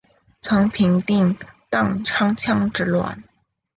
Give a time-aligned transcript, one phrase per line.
[0.41, 1.37] 曾平定
[1.69, 3.23] 宕昌羌之乱。